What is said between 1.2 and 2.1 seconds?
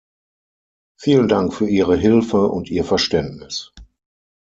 Dank für Ihre